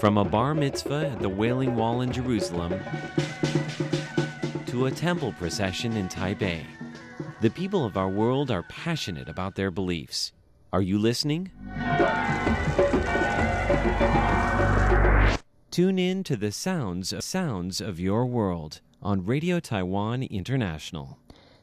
[0.00, 2.72] From a bar mitzvah at the Wailing Wall in Jerusalem
[4.64, 6.64] to a temple procession in Taipei,
[7.42, 10.32] the people of our world are passionate about their beliefs.
[10.72, 11.50] Are you listening?
[15.70, 21.18] Tune in to the sounds sounds of your world on Radio Taiwan International.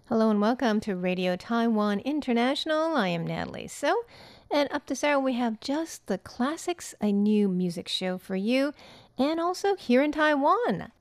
[0.10, 2.96] Hello and welcome to Radio Taiwan International.
[2.96, 3.68] I am Natalie.
[3.68, 4.06] So,
[4.50, 8.74] and up this hour we have just the classics, a new music show for you,
[9.18, 10.92] and also here in Taiwan.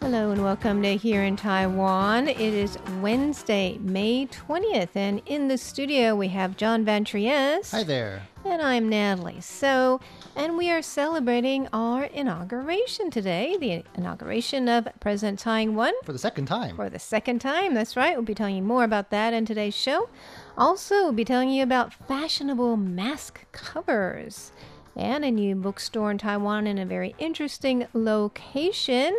[0.00, 2.28] Hello and welcome to Here in Taiwan.
[2.28, 7.72] It is Wednesday, May 20th, and in the studio we have John Van Trieste.
[7.72, 8.22] Hi there.
[8.50, 9.42] And I'm Natalie.
[9.42, 10.00] So,
[10.34, 16.18] and we are celebrating our inauguration today, the inauguration of President Tsai Ing-wen For the
[16.18, 16.74] second time.
[16.74, 17.74] for the second time.
[17.74, 18.16] That's right.
[18.16, 20.08] We'll be telling you more about that in today's show.
[20.56, 24.50] Also, we'll be telling you about fashionable mask covers
[24.96, 29.16] and a new bookstore in Taiwan in a very interesting location.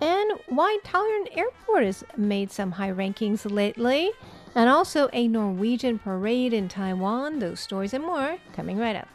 [0.00, 4.12] And why Taiwan Airport has made some high rankings lately.
[4.54, 7.38] And also a Norwegian parade in Taiwan.
[7.38, 9.08] Those stories and more coming right up.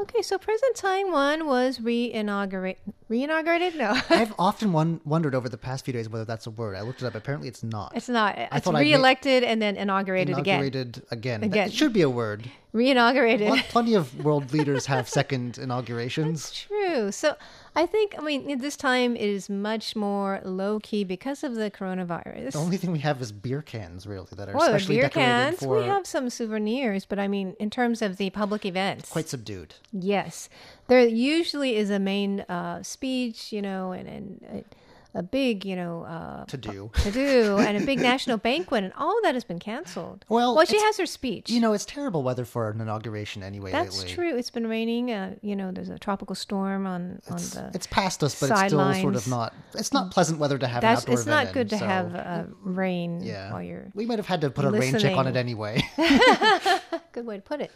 [0.00, 2.92] Okay, so President Taiwan was re-inaugurated.
[3.12, 3.76] Re-inaugurated?
[3.76, 3.90] No.
[4.10, 6.74] I've often won- wondered over the past few days whether that's a word.
[6.74, 7.14] I looked it up.
[7.14, 7.92] Apparently, it's not.
[7.94, 8.38] It's not.
[8.38, 10.60] It's I'd made- re-elected and then inaugurated, again.
[10.60, 11.40] Inaugurated again.
[11.42, 11.66] That- Again.
[11.68, 12.50] It should be a word.
[12.72, 13.48] Re-inaugurated.
[13.48, 16.50] Pl- Plenty of world leaders have second inaugurations.
[16.52, 17.12] True.
[17.12, 17.36] So
[17.76, 21.70] I think, I mean, this time it is much more low key because of the
[21.70, 22.52] coronavirus.
[22.52, 25.02] The only thing we have is beer cans, really, that are well, the specially beer
[25.04, 28.64] decorated cans, for we have some souvenirs, but I mean, in terms of the public
[28.64, 29.74] events, quite subdued.
[29.92, 30.48] yes,
[30.88, 34.64] there usually is a main uh, speech, you know, and, and
[35.14, 36.90] a, a big, you know, uh, To do.
[37.02, 40.24] to do, and a big national banquet, and all that has been canceled.
[40.28, 41.50] Well, well, she has her speech.
[41.50, 44.14] You know, it's terrible weather for an inauguration anyway That's lately.
[44.14, 44.36] true.
[44.38, 45.10] It's been raining.
[45.10, 47.70] Uh, you know, there's a tropical storm on on the.
[47.74, 49.52] It's past us, but it's still sort of not.
[49.74, 52.14] It's not pleasant weather to have That's an outdoor it's not good to so- have
[52.14, 53.90] uh, rain Yeah, while you're.
[53.94, 55.82] we might have had to put a rain check on it anyway.
[57.12, 57.70] Good way to put it.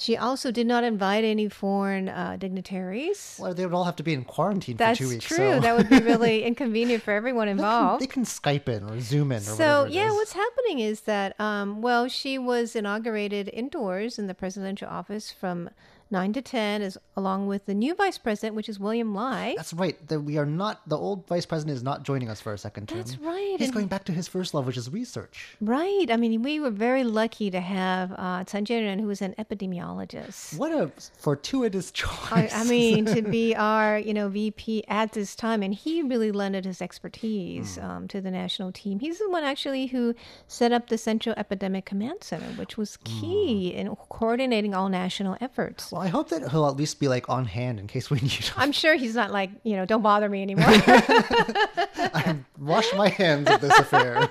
[0.00, 3.36] She also did not invite any foreign uh, dignitaries.
[3.40, 5.28] well, they would all have to be in quarantine That's for two weeks.
[5.28, 5.52] That's true.
[5.54, 8.02] so- That would be really inconvenient for everyone They can- involved.
[8.02, 11.82] They can Skype in or Zoom in or So yeah, what's happening is that um,
[11.82, 15.68] well, she was inaugurated indoors in the presidential office from
[16.10, 19.54] nine to ten, is along with the new vice president, which is William Lai.
[19.56, 19.96] That's right.
[20.08, 20.88] That we are not.
[20.88, 22.98] The old vice president is not joining us for a second term.
[22.98, 25.56] That's right, He's and- going back to his first love, which is research.
[25.60, 26.06] Right.
[26.10, 30.56] I mean, we were very lucky to have uh, Chen Jianren, who is an epidemiologist.
[30.58, 32.08] What a fortuitous choice!
[32.32, 36.32] I, I mean, to be our, you know, VP at this time, and he really
[36.32, 37.84] lended his expertise Hmm.
[37.84, 39.00] um, to the national team.
[39.00, 40.14] He's the one actually who
[40.46, 45.92] set up the Central Epidemic Command Center, which was key in coordinating all national efforts.
[45.98, 48.30] Well, I hope that he'll at least be like on hand in case we need
[48.32, 48.54] him.
[48.56, 50.66] I'm sure he's not like, you know, don't bother me anymore.
[50.68, 54.30] I wash my hands of this affair.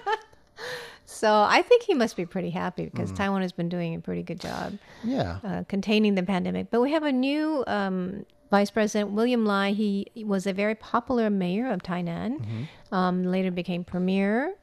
[1.06, 4.24] so I think he must be pretty happy because Taiwan has been doing a pretty
[4.24, 4.78] good job.
[5.04, 5.40] Yeah.
[5.44, 6.70] uh, containing the pandemic.
[6.72, 9.72] But we have a new um, vice president, William Lai.
[9.72, 12.96] He was a very popular mayor of Tainan, Mm-hmm.
[12.96, 14.54] um, later became premier.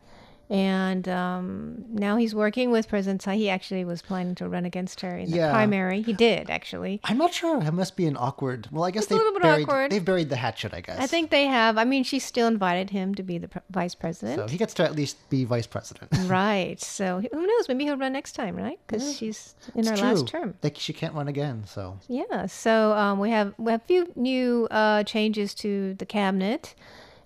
[0.51, 3.37] And um, now he's working with President Tsai.
[3.37, 5.51] He actually was planning to run against her in the Yeah.
[5.51, 6.03] primary.
[6.03, 7.01] He did, actually.
[7.05, 7.63] I'm not sure.
[7.63, 8.69] It must be an awkward.
[8.71, 9.63] Well, I guess It's a they've little bit buried.
[9.63, 9.91] awkward.
[9.91, 10.75] They've buried the hatchet.
[10.75, 10.99] I guess.
[11.01, 11.79] I think they have.
[11.79, 14.39] I mean, she still invited him to be the vice president.
[14.39, 14.47] so.
[14.47, 16.11] He gets to at least be vice president.
[16.27, 16.79] right.
[16.81, 17.67] So who knows?
[17.69, 18.79] Maybe he'll run next time, right?
[18.87, 20.41] Because she's in her It's last true.
[20.41, 20.55] term.
[20.63, 21.65] Like she can't run again.
[21.67, 26.05] So Yeah, so um, we have we have a few new uh, changes to the
[26.07, 26.75] cabinet,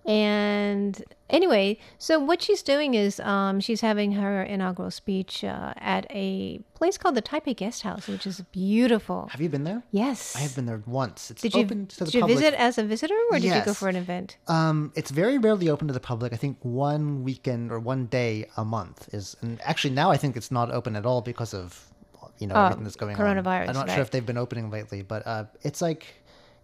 [0.06, 6.06] and anyway, so what she's doing is um, she's having her inaugural speech uh, at
[6.10, 9.28] a place called the Taipei Guest House, which is beautiful.
[9.30, 9.82] have you been there?
[9.90, 11.30] Yes, I have been there once.
[11.30, 13.64] It's Did you open to the did you visit as a visitor or did you
[13.64, 14.36] go for an event?
[14.48, 16.32] Um, it's very rarely open to the public.
[16.32, 20.36] I think one weekend or one day a month is, and actually now I think
[20.36, 21.84] it's not open at all because of,
[22.38, 23.20] you know, Oh, everything that's going on.
[23.20, 23.94] coronavirus, I'm not right.
[23.94, 26.06] sure if they've been opening lately, but uh, it's like,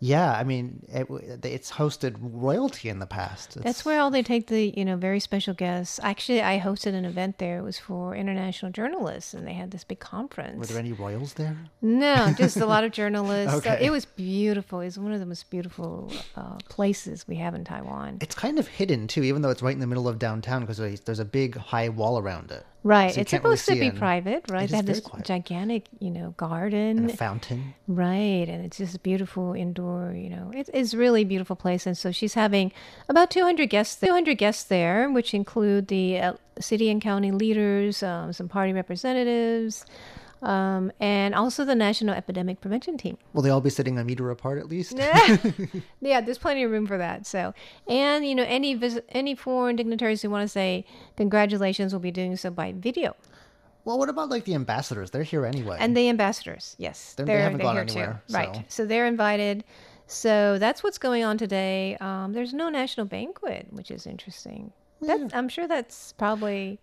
[0.01, 1.07] yeah, I mean, it,
[1.45, 3.57] it's hosted royalty in the past.
[3.57, 5.99] It's, That's where all they take the you know very special guests.
[6.03, 7.59] Actually, I hosted an event there.
[7.59, 10.59] It was for international journalists, and they had this big conference.
[10.59, 11.57] Were there any royals there?
[11.81, 13.53] No, just a lot of journalists.
[13.65, 13.85] So Okay.
[13.87, 14.81] it was beautiful.
[14.81, 18.19] It's one of the most beautiful uh, places we have in Taiwan.
[18.21, 20.79] It's kind of hidden too, even though it's right in the middle of downtown because
[21.03, 22.67] there's a big high wall around it.
[22.85, 23.15] Right.
[23.15, 24.65] So it's can't really supposed to be private, right?
[24.67, 25.25] is they have this quiet.
[25.25, 27.11] gigantic, you know, And garden.
[27.11, 27.75] a fountain.
[27.89, 31.87] Right, and it's just a beautiful indoor, you know, it, it's really beautiful place.
[31.87, 32.73] And so she's having
[33.09, 38.33] about 200 guests, 200 guests there, which include the uh, city and county leaders, um,
[38.35, 39.87] some party representatives,
[40.45, 43.19] um, and also the National Epidemic Prevention Team.
[43.33, 44.97] Will they all be sitting a meter apart at least?
[46.01, 47.27] yeah, there's plenty of room for that.
[47.27, 47.55] So,
[47.89, 50.85] and you know, any visit, any foreign dignitaries who want to say
[51.17, 53.17] congratulations will be doing so by video.
[53.85, 55.11] Well, what about like the ambassadors?
[55.11, 55.77] They're here anyway.
[55.81, 58.35] And the ambassadors, yes, They're- they haven't gone anywhere, too.
[58.35, 59.65] Right, so- so they're invited.
[60.07, 61.97] So that's what's going on today.
[62.01, 64.73] Um, there's no national banquet, which is interesting.
[65.01, 66.79] That's, I'm sure that's probably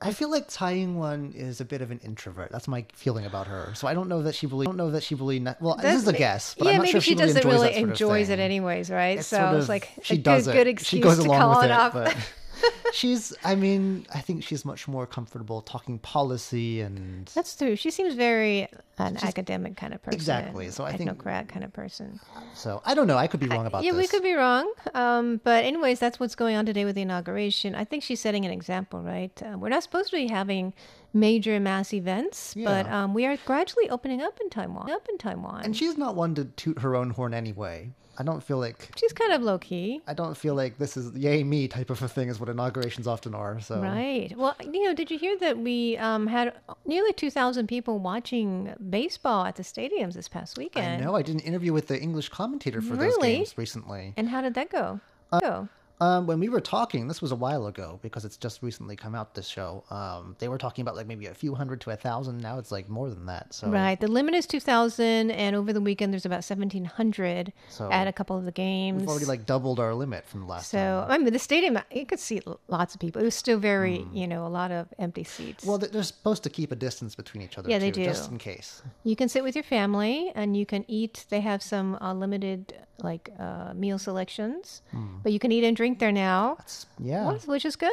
[0.00, 2.52] I feel like Tsai Ing-wen is a bit of an introvert.
[2.52, 3.72] That's my feeling about her.
[3.74, 4.66] So I don't know that she really.
[4.66, 5.44] I don't know that she really.
[5.58, 7.26] Well, this is a guess, but yeah, I'm not maybe sure she, if she, really
[7.34, 9.18] doesn't enjoys really of enjoys it anyways, right?
[9.18, 10.58] It's so sort it's like she a does good, it.
[10.58, 11.92] good excuse she goes to along call with it it, off.
[11.94, 12.16] but
[12.92, 13.34] she's.
[13.44, 17.26] I mean, I think she's much more comfortable talking policy and.
[17.34, 17.76] That's true.
[17.76, 18.68] She seems very
[18.98, 20.14] an academic kind of person.
[20.14, 20.70] Exactly.
[20.70, 22.18] So I think- A technocrat kind of person.
[22.54, 23.18] So I don't know.
[23.18, 23.86] I could be wrong about this.
[23.86, 24.00] yeah, this.
[24.02, 24.72] we could be wrong.
[24.94, 27.74] Um, but anyways, that's what's going on today with the inauguration.
[27.74, 29.32] I think she's setting an example, right?
[29.42, 30.72] Uh, we're not supposed to be having
[31.16, 34.90] major mass events, but um, we are gradually opening up in Taiwan.
[34.90, 37.90] Up in Taiwan, And she's not one to toot her own horn anyway.
[38.18, 38.90] I don't feel like.
[38.96, 40.00] she's kind of low key.
[40.06, 43.06] I don't feel like this is yay me type of a thing is what inaugurations
[43.06, 43.60] often are.
[43.60, 44.32] So Right.
[44.36, 46.54] Well, you know, did you hear that we um, had
[46.86, 51.02] nearly 2,000 people watching baseball at the stadiums this past weekend?
[51.02, 54.14] I know I did an interview with the English commentator for those games recently.
[54.16, 55.00] And how did that go?
[55.30, 55.68] Uh, go.
[55.98, 59.14] Um, when we were talking, this was a while ago because it's just recently come
[59.14, 59.34] out.
[59.34, 62.38] This show, um, they were talking about like maybe a few hundred to a thousand.
[62.38, 63.54] Now it's like more than that.
[63.54, 63.98] So Right.
[63.98, 68.36] The limit is 2,000, and over the weekend there's about 1,700 So at a couple
[68.36, 69.00] of the games.
[69.00, 71.10] we've already like doubled our limit from the last So time.
[71.10, 73.22] I mean, the stadium you could see lots of people.
[73.22, 75.64] It was still very, you know, a lot of empty seats.
[75.64, 77.70] Well, they- they're supposed to keep a distance between each other.
[77.70, 78.82] Yeah, they too, just in case.
[79.04, 81.24] you can sit with your family and you can eat.
[81.30, 85.18] They have some uh, limited like uh, meal selections, Hmm.
[85.22, 87.92] but you can eat and drink there now, It's- yeah, which- is good.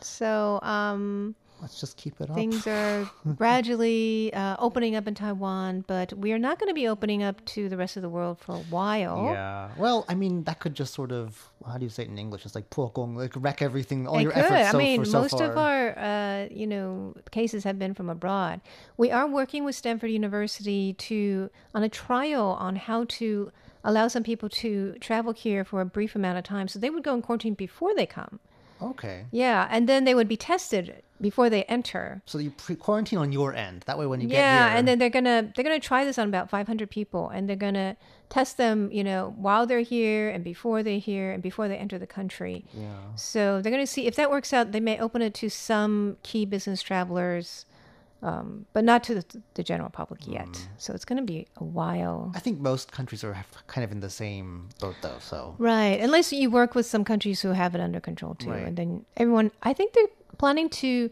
[0.00, 2.34] So um, let's just keep it up.
[2.34, 6.88] things are gradually uh, opening up in Taiwan, but we are not going to be
[6.88, 9.26] opening up to the rest of the world for a while.
[9.26, 9.68] Yeah.
[9.78, 12.44] Well, I mean, that could just sort of how do you say it in English?
[12.44, 14.42] It's like 破功, like wreck everything, all It your could.
[14.44, 14.68] efforts.
[14.68, 18.60] I so, mean, so most of our, uh, you know, cases have been from abroad.
[18.96, 23.52] We are working with Stanford University to on a trial on how to
[23.84, 26.68] allow some people to travel here for a brief amount of time.
[26.68, 28.40] So they would go in quarantine before they come.
[28.80, 29.26] Okay.
[29.30, 32.20] Yeah, and then they would be tested before they enter.
[32.26, 33.84] So you pre- quarantine on your end.
[33.86, 36.26] That way, when you get Yeah, and then they're gonna they're gonna try this on
[36.26, 37.96] about 500 people, and they're gonna
[38.28, 41.98] test them, you know, while they're here and before they're here and before they enter
[41.98, 42.64] the country.
[42.72, 42.96] yeah.
[43.14, 44.72] So they're going to see if that works out.
[44.72, 47.66] They may open it to some key business travelers,
[48.22, 49.24] um, but not to the,
[49.54, 50.46] the general public yet.
[50.46, 50.62] Hmm.
[50.78, 52.32] So it's going to be a while.
[52.34, 53.36] I think most countries are
[53.66, 55.18] kind of in the same boat, though.
[55.18, 55.98] So Right.
[56.00, 58.50] Unless you work with some countries who have it under control too.
[58.50, 58.66] Right.
[58.66, 60.06] And then everyone, I think they're
[60.38, 61.10] planning to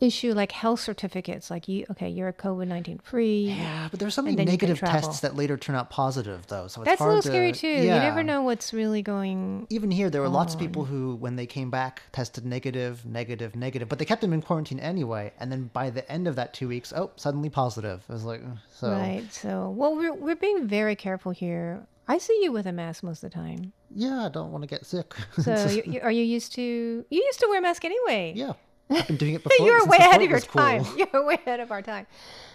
[0.00, 3.46] issue like health certificates like you, okay, you're a COVID 19 free.
[3.48, 6.46] yeah, but there's so many then you can negative tests that later turn out positive,
[6.46, 6.66] though.
[6.68, 7.68] So it's That's a little scary to- too.
[7.68, 9.66] You never know what's really going.
[9.70, 13.56] Even here, there were lots of people who, when they came back, tested negative, negative,
[13.56, 15.32] negative, but they kept them in quarantine anyway.
[15.40, 18.02] And then by the end of that two weeks, oh, suddenly positive.
[18.08, 18.42] It was like,
[18.72, 19.24] so Right.
[19.32, 21.86] So, well, we're, we're being very careful here.
[22.10, 23.72] I see you with a mask most of the time.
[23.94, 25.14] yeah, I don't want to get sick.
[25.42, 26.62] So, you, you, are you used to?
[26.62, 28.32] You used to wear a mask anyway.
[28.34, 28.54] yeah,
[28.90, 29.66] I've been doing it before.
[29.66, 30.62] You're way ahead of your cool.
[30.62, 30.84] time.
[30.96, 32.06] You're way ahead of our time.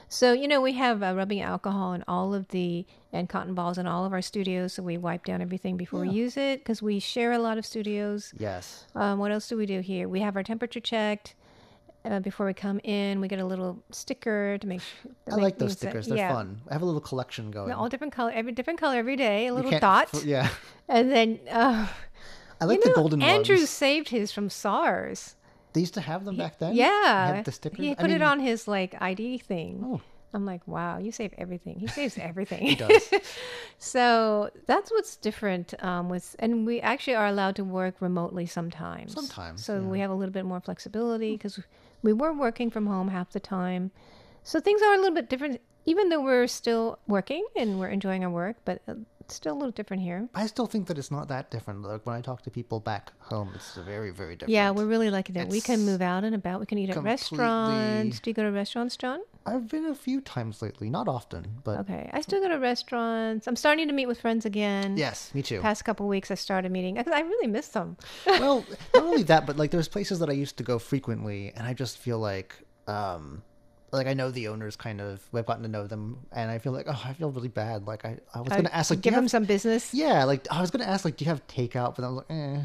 [0.09, 3.77] So, you know, we have uh, rubbing alcohol in all of the and cotton balls
[3.77, 4.73] in all of our studios.
[4.73, 7.65] So we wipe down everything before we use it because we share a lot of
[7.65, 8.33] studios.
[8.37, 8.85] Yes.
[8.95, 10.07] Um, what else do we do here?
[10.07, 11.35] We have our temperature checked
[12.05, 13.21] uh, before we come in.
[13.21, 15.11] We get a little sticker to make sure.
[15.31, 16.07] I like those stickers.
[16.07, 16.61] They're fun.
[16.69, 17.71] I have a little collection going.
[17.71, 19.47] All different color, every different color every day.
[19.47, 20.49] A little dot, yeah.
[20.87, 21.87] and then uh,
[22.59, 23.69] I like you know, the golden Andrew ones.
[23.69, 25.35] saved his from SARS.
[25.73, 26.75] They used to have them back then.
[26.75, 29.81] Yeah, the he I put it on his like ID thing.
[29.83, 30.01] Oh.
[30.35, 31.79] I'm like, wow, you save everything.
[31.79, 32.65] He saves everything.
[32.65, 33.11] He does.
[33.77, 39.13] so that's what's different um, with, and we actually are allowed to work remotely sometimes.
[39.13, 39.87] Sometimes, so yeah.
[39.87, 41.59] we have a little bit more flexibility because
[42.01, 43.91] we were working from home half the time.
[44.41, 48.23] So things are a little bit different, even though we're still working and we're enjoying
[48.23, 50.27] our work, but uh, it's still a little different here.
[50.35, 51.81] I still think that it's not that different.
[51.81, 54.51] Like when I talk to people back home, it's very, very different.
[54.51, 56.59] Yeah, we're really lucky that we can move out and about.
[56.59, 58.19] We can eat at restaurants.
[58.19, 59.21] Do you go to restaurants, John?
[59.45, 63.47] I've been a few times lately, not often, but Okay, I still go to restaurants.
[63.47, 64.95] I'm starting to meet with friends again.
[64.97, 65.59] yes, me too.
[65.61, 67.97] Past couple weeks, I started meeting because I really miss them.
[68.25, 71.67] well, not only that, but like there's places that I used to go frequently, and
[71.67, 72.55] I just feel like,
[72.87, 73.41] um,
[73.93, 75.21] like I know the owners kind of.
[75.31, 77.85] we've gotten to know them, and I feel like, oh, I feel really bad.
[77.88, 79.93] Like I, I was gonna ask, like, give them have- some business.
[79.93, 81.95] Yeah, like I was gonna ask, like, do you have takeout?
[81.95, 82.59] But I was like, eh,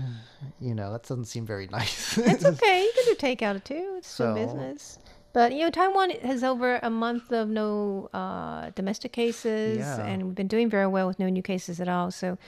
[0.61, 2.17] you know, that doesn't seem very nice.
[2.19, 2.83] It's okay.
[2.83, 3.95] You can do takeout too.
[3.99, 4.99] It's So- business.
[5.35, 10.01] But you know, Taiwan has over a month of no uh, domestic cases, Yeah.
[10.05, 12.11] and we've been doing very well with no new cases at all.
[12.11, 12.39] So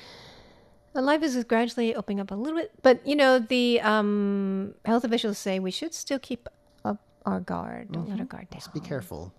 [0.95, 2.73] life is gradually opening up a little bit.
[2.83, 6.49] But you know, the um, health officials say we should still keep
[7.27, 7.93] our guard.
[7.93, 8.21] Don't let mm-hmm.
[8.21, 8.61] our guard down.
[8.61, 9.33] Just Be careful.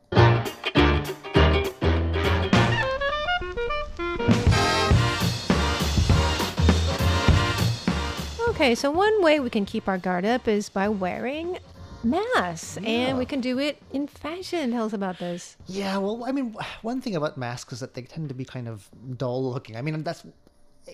[8.50, 11.58] Okay, so one way we can keep our guard up is by wearing
[12.04, 14.72] masks, and we can do it in fashion.
[14.72, 15.58] Tell us about this.
[15.68, 18.68] Yeah, well, I mean, one thing about masks is that they tend to be kind
[18.68, 19.78] of dull looking.
[19.78, 20.24] I mean, that's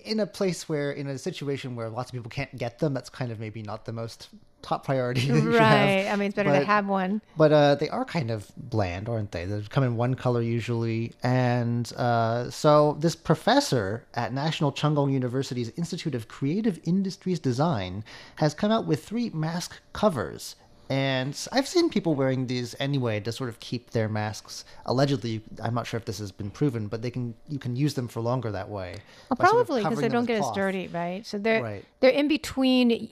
[0.04, 3.10] in a place where, in a situation where lots of people can't get them, that's
[3.10, 4.28] kind of maybe not the most
[4.62, 5.20] top priority.
[5.26, 5.46] should have.
[5.46, 6.06] Right.
[6.08, 7.22] I mean, it's better to have one.
[7.36, 9.44] But uh, they are kind of bland, aren't they?
[9.44, 11.12] They come in one color usually.
[11.22, 18.04] And uh, so this professor at National Cheng Kung University's Institute of Creative Industries Design
[18.36, 20.56] has come out with three mask covers.
[20.90, 24.64] And I've seen people wearing these anyway to sort of keep their masks.
[24.86, 27.94] Allegedly, I'm not sure if this has been proven, but they can you can use
[27.94, 28.94] them for longer that way.
[29.28, 31.26] Well, by sort of probably because they don't get as dirty, right?
[31.26, 31.84] So they're Right.
[32.00, 33.08] they're in between.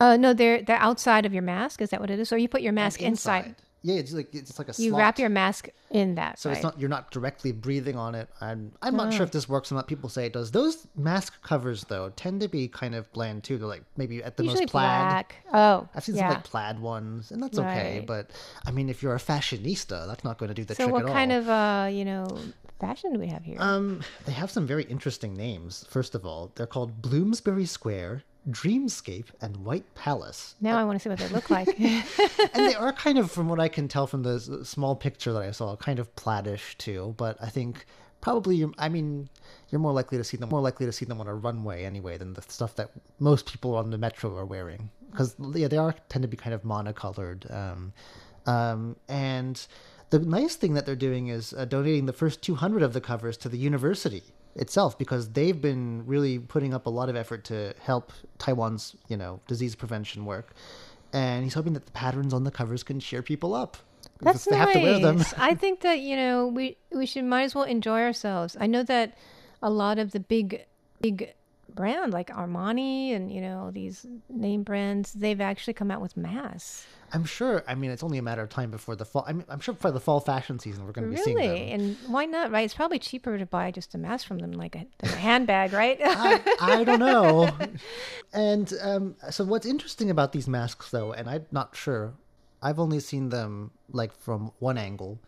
[0.00, 1.80] Uh, no, they're they're outside of your mask.
[1.80, 2.30] Is that what it is?
[2.32, 3.54] Or you put your mask inside.
[3.84, 4.98] Yeah, it's like it's like a You slot.
[4.98, 6.38] wrap your mask in that.
[6.38, 6.56] So right?
[6.56, 8.30] it's not you're not directly breathing on it.
[8.40, 9.86] And I'm not sure if this works or not.
[9.88, 10.50] People say it does.
[10.52, 13.58] Those mask covers though tend to be kind of bland too.
[13.58, 14.86] They're like maybe at the usually most plaid.
[14.88, 15.36] black.
[15.52, 16.22] Oh, I've seen yeah.
[16.22, 18.02] some like plaid ones, and that's okay.
[18.06, 18.30] But
[18.64, 21.06] I mean, if you're a fashionista, that's not going to do the so trick what
[21.06, 22.26] kind of uh you know
[22.80, 23.56] fashion do we have here?
[23.58, 25.84] Um, they have some very interesting names.
[25.90, 30.54] First of all, they're called Bloomsbury Square, Dreamscape, and White Palace.
[30.60, 31.68] now I want to see what they look like.
[31.80, 32.04] and
[32.54, 35.50] they are kind of, from what I can tell from the small picture that I
[35.50, 37.14] saw, kind of plaidish too.
[37.16, 37.86] But I think
[38.20, 39.28] probably, you're, I mean,
[39.70, 42.18] you're more likely to see them more likely to see them on a runway anyway
[42.18, 44.90] than the stuff that most people on the metro are wearing.
[45.10, 47.52] Because yeah, they are tend to be kind of monocolored.
[47.52, 47.92] Um,
[48.46, 49.66] um, and
[50.10, 53.36] the nice thing that they're doing is uh, donating the first 200 of the covers
[53.38, 57.74] to the university itself because they've been really putting up a lot of effort to
[57.80, 60.54] help Taiwan's, you know, disease prevention work.
[61.12, 63.76] And he's hoping that the patterns on the covers can cheer people up.
[64.20, 64.66] That's they nice.
[64.66, 65.24] have to wear them.
[65.36, 68.56] I think that you know we we should might as well enjoy ourselves.
[68.58, 69.16] I know that
[69.62, 70.64] a lot of the big
[71.00, 71.34] big
[71.74, 76.86] brand like Armani and you know these name brands they've actually come out with masks.
[77.12, 77.62] I'm sure.
[77.68, 79.24] I mean, it's only a matter of time before the fall.
[79.28, 81.70] I mean, I'm sure for the fall fashion season, we're going to be seeing Really,
[81.70, 81.80] them.
[81.80, 82.50] and why not?
[82.50, 82.64] Right?
[82.64, 85.96] It's probably cheaper to buy just a mask from them, like a, a handbag, right?
[86.04, 87.50] I, I don't know.
[88.32, 92.14] And um, so, what's interesting about these masks, though, and I'm not sure,
[92.60, 95.20] I've only seen them like from one angle.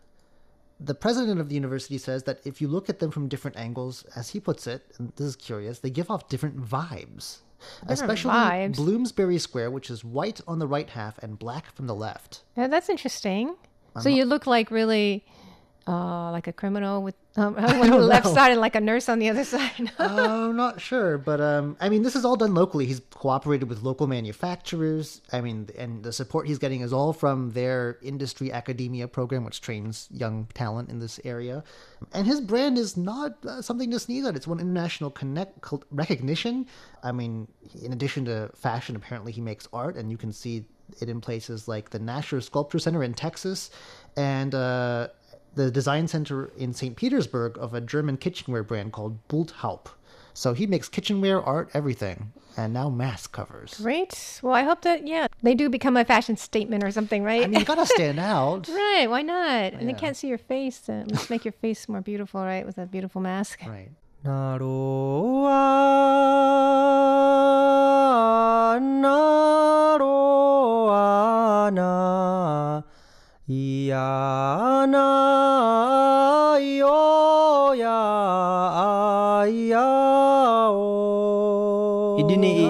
[0.79, 4.05] The president of the university says that if you look at them from different angles,
[4.15, 7.39] as he puts it, and this is curious, they give off different vibes.
[7.87, 8.75] Especially vibes?
[8.75, 12.43] Bloomsbury Square, which is white on the right half and black from the left.
[12.55, 13.55] yeah, that's interesting.
[13.99, 15.25] so you look like really.
[15.87, 18.33] Uh, like a criminal with um, one on the left know.
[18.33, 19.89] side and like a nurse on the other side.
[19.99, 22.85] I'm not sure, but um, I mean, this is all done locally.
[22.85, 25.21] He's cooperated with local manufacturers.
[25.31, 29.61] I mean, and the support he's getting is all from their industry academia program, which
[29.61, 31.63] trains young talent in this area.
[32.11, 34.35] And his brand is not uh, something to sneeze at.
[34.35, 36.65] It's won international connect recognition.
[37.01, 37.47] I mean,
[37.81, 40.65] in addition to fashion, apparently he makes art, and you can see
[40.99, 43.69] it in places like the Nasher Sculpture Center in Texas,
[44.17, 44.53] and.
[44.53, 45.07] Uh,
[45.57, 46.95] the design center in St.
[46.95, 49.87] Petersburg of a German kitchenware brand called Bulthaup.
[50.33, 53.79] So he makes kitchenware, art, everything, and now mask covers.
[53.81, 54.39] Great.
[54.43, 57.43] Well, I hope that yeah they do become a fashion statement or something, right?
[57.43, 58.67] I mean, you gotta stand out.
[58.69, 59.07] right?
[59.09, 59.73] Why not?
[59.73, 60.87] And they can't see your face.
[60.87, 62.65] Uh, let's make your face more beautiful, right?
[62.65, 63.61] With a beautiful mask.
[63.65, 63.89] Right.
[82.17, 82.65] お Idini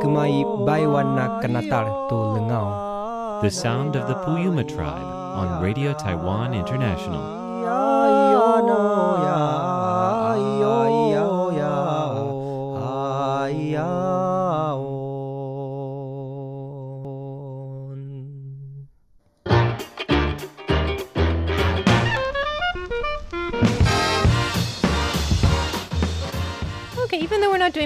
[0.00, 2.68] kumai baiwana kanatar tu lengau
[3.42, 7.24] The sound of the Puyuma tribe on Radio Taiwan International.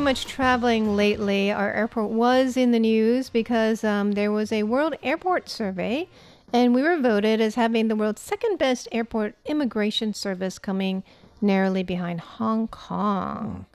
[0.06, 4.94] Much traveling lately, our airport was in the news because um, there was a World
[5.02, 6.08] Airport Survey,
[6.52, 11.02] and we were voted as having the world's second best airport immigration service, coming
[11.40, 13.66] narrowly behind Hong Kong.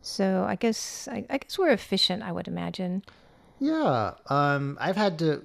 [0.00, 2.22] So I guess I, I guess we're efficient.
[2.22, 3.02] I would imagine.
[3.58, 5.42] Yeah, um, I've had to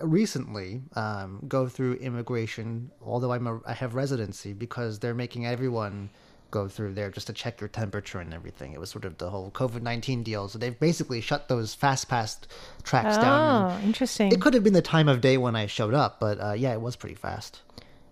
[0.00, 6.08] recently um, go through immigration, although I'm a, I have residency because they're making everyone
[6.50, 8.72] go through there just to check your temperature and everything.
[8.72, 12.08] It was sort of the whole COVID nineteen deal, so they've basically shut those fast
[12.08, 12.38] pass
[12.82, 13.72] tracks down.
[13.72, 14.32] Oh, interesting.
[14.32, 16.72] It could have been the time of day when I showed up, but uh, yeah,
[16.72, 17.60] it was pretty fast.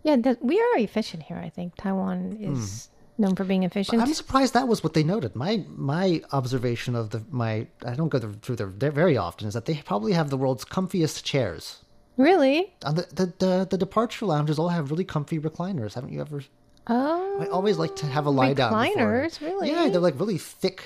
[0.03, 1.39] Yeah, th- we are efficient here.
[1.39, 4.03] I think Taiwan is known for being efficient.
[4.03, 5.35] I'm surprised that was what they noted.
[5.35, 9.55] My my observation of the my I don't go through there there very often is
[9.55, 11.79] that they probably have the world's comfiest chairs.
[12.17, 12.73] really?
[12.85, 15.95] Uh, the, the the the departure lounges all have really comfy recliners.
[15.95, 16.43] Haven't you ever?
[16.87, 18.73] Oh, I always like to have a lie down.
[18.73, 19.41] Recliners?
[19.41, 19.71] Really?
[19.71, 20.83] Yeah, they're like really thick.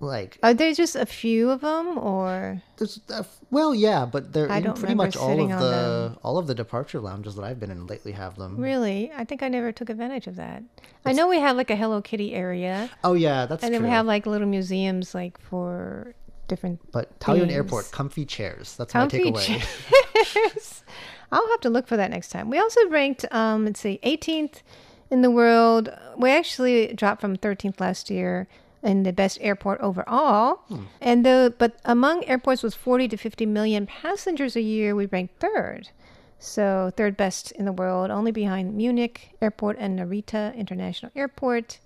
[0.00, 4.50] Like are there just a few of them, or there's uh, well, yeah, but they're
[4.50, 5.70] I in don't pretty much all of the
[6.10, 6.18] them.
[6.24, 8.56] all of the departure lounges that I've been in lately have them.
[8.58, 9.12] really?
[9.16, 10.64] I think I never took advantage of that.
[11.06, 13.88] I know we have like a Hello Kitty area, Oh yeah, that's and then true.
[13.90, 16.16] we have like little museums like for
[16.48, 16.80] different.
[16.90, 17.52] but Taoyuan.
[17.52, 18.74] Airport, comfy chairs.
[18.76, 20.24] That's Comfy my takeaway.
[20.32, 20.82] chairs.
[21.30, 22.50] I'll have to look for that next time.
[22.50, 24.62] We also ranked, um, let's see, 18th
[25.12, 25.90] in the world.
[26.16, 28.48] We actually dropped from 13th last year
[28.82, 30.60] in the best airport overall.
[31.00, 35.38] And the but among airports with 40 to 50 million passengers a year, we ranked
[35.38, 35.90] third.
[36.38, 41.78] So third best in the world, only behind Munich Airport and Narita International Airport.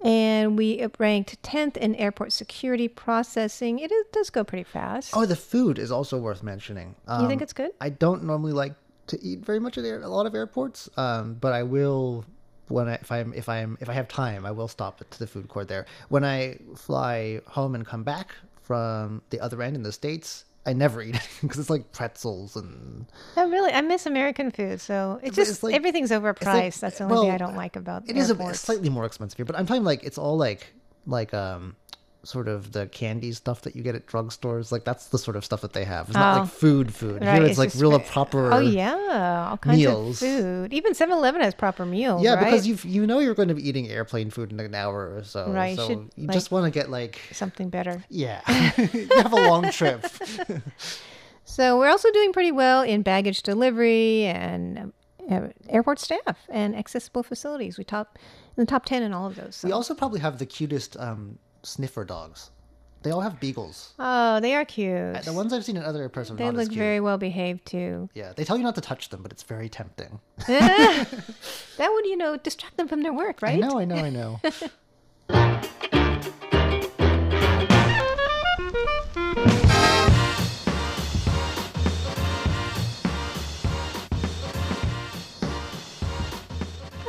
[0.00, 3.80] And we ranked 10th in airport security processing.
[3.80, 5.10] It is, does go pretty fast.
[5.16, 6.94] Oh, the food is also worth mentioning.
[7.10, 7.72] you think Um, it's good?
[7.80, 8.74] I don't normally like
[9.08, 12.24] to eat very much at a lot of airports, um, but I will
[12.68, 15.26] when I, if I'm if I'm if I have time, I will stop at the
[15.26, 15.86] food court there.
[16.08, 20.72] When I fly home and come back from the other end in the states, I
[20.74, 23.06] never eat because it's like pretzels and
[23.36, 23.72] Oh, really?
[23.72, 26.44] I miss American food, so it's just it's like- everything's overpriced.
[26.44, 28.60] like- That's the only thing I don't like about it is a airports.
[28.60, 29.46] slightly more expensive here.
[29.46, 30.74] But I'm talking like it's all like
[31.06, 31.76] like um
[32.24, 34.72] sort of the candy stuff that you get at drugstores.
[34.72, 36.06] Like that's the sort of stuff that they have.
[36.08, 36.40] It's not Oh.
[36.42, 37.22] like food food.
[37.24, 38.52] Right, Here it's, like real proper.
[38.52, 40.22] Oh yeah, all kinds meals.
[40.22, 40.72] of food.
[40.74, 42.22] Even 7-Eleven has proper meals.
[42.22, 42.44] Yeah, right?
[42.44, 45.22] because you you know you're going to be eating airplane food in an hour or
[45.24, 45.50] so.
[45.50, 48.02] Right, you So should, you like- just want to get like something better.
[48.10, 48.40] yeah,
[48.92, 50.04] you have a long trip.
[51.44, 54.92] So we're also doing pretty well in baggage delivery and
[55.30, 57.78] uh, airport staff and accessible facilities.
[57.78, 58.18] We top
[58.56, 59.56] in the top ten in all of those.
[59.56, 62.50] so- We also probably have the cutest um, sniffer dogs.
[63.02, 63.94] They all have beagles.
[64.00, 65.16] oh, they are cute.
[65.16, 66.78] Uh, the ones I've seen in other airports are they not as look cute.
[66.78, 68.08] very well behaved too.
[68.12, 70.18] Yeah, they tell you not to touch them, but it's very tempting.
[70.48, 71.08] that
[71.78, 73.54] would, you know, distract them from their work, right?
[73.62, 74.40] I know, I know,
[75.30, 75.30] I
[76.28, 76.40] know.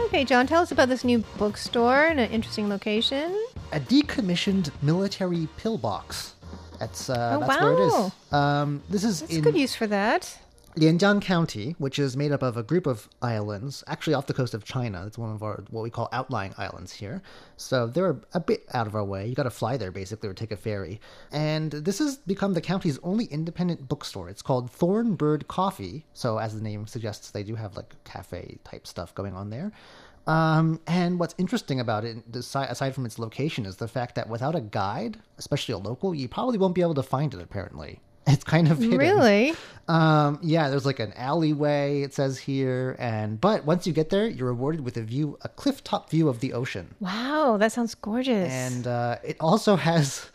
[0.10, 3.32] Okay, John, tell us about this new bookstore in an interesting location.
[3.72, 6.34] a decommissioned military pillbox.
[6.80, 8.34] That's uh, Oh, that's where it is.
[8.34, 10.40] Um, this is It's in good use for that.
[10.76, 14.54] Lianjiang County, which is made up of a group of islands, actually off the coast
[14.54, 15.06] of China.
[15.08, 17.22] It's one of our what we call outlying islands here.
[17.58, 19.28] So they're a bit out of our way.
[19.28, 21.02] You got to fly there basically or take a ferry.
[21.32, 24.30] And this has become the county's only independent bookstore.
[24.30, 26.06] It's called Thornbird Coffee.
[26.14, 29.72] So as the name suggests, they do have like cafe type stuff going on there.
[30.28, 34.30] Um, and what's interesting about it, aside aside from its location, is the fact that
[34.30, 37.42] without a guide, especially a local, you probably won't be able to find it.
[37.42, 38.00] Apparently,
[38.34, 38.98] it's kind of hidden.
[38.98, 39.54] Really?
[39.88, 44.28] Um, yeah, there's like an alleyway, it says here, and but once you get there,
[44.28, 47.96] you're rewarded with a view, a cliff top view of the ocean, Wow, that sounds
[47.96, 48.52] gorgeous.
[48.52, 50.30] and uh, it also has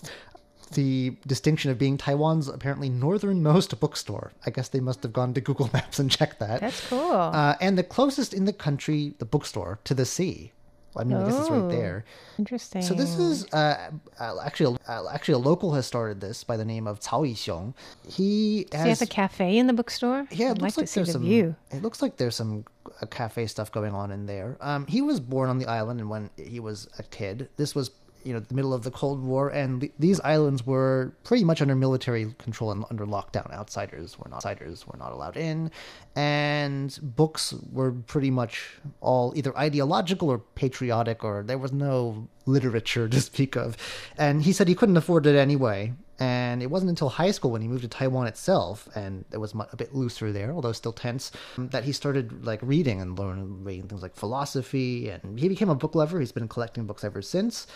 [0.72, 4.32] the distinction of being Taiwan's apparently northernmost bookstore.
[4.46, 6.60] I guess they must have gone to Google Maps and checked that.
[6.60, 7.12] That's cool.
[7.12, 10.52] Uh, and the closest in the country, the bookstore to the sea.
[10.96, 11.68] I mean, I guess it's right Oh.
[11.68, 12.04] there.
[12.38, 12.82] Interesting.
[12.82, 16.64] So this is uh, uh, actually uh, actually a local has started this by the
[16.64, 17.74] name of Cao Yixiong.
[18.08, 20.26] He Does he has a cafe in the bookstore?
[20.30, 21.22] yeah, it like looks like, see there's the some.
[21.22, 21.54] view.
[21.70, 22.64] It looks like there's some
[23.00, 24.56] uh, cafe stuff going on in there.
[24.60, 27.90] Um, he was born on the island, and when he was a kid, this was
[28.28, 31.62] you know the middle of the Cold War, and th- these islands were pretty much
[31.62, 33.50] under military control and under lockdown.
[33.52, 35.70] Outsiders were not outsiders were not allowed in,
[36.14, 43.08] and books were pretty much all either ideological or patriotic, or there was no literature
[43.14, 43.76] to speak of.
[44.18, 45.94] And he said he couldn't afford it anyway.
[46.20, 49.54] And it wasn't until high school when he moved to Taiwan itself, and it was
[49.54, 54.02] a bit looser there, although still tense, that he started like reading and learning things
[54.02, 55.10] like philosophy.
[55.10, 56.18] And he became a book lover.
[56.18, 57.68] He's been collecting books ever since.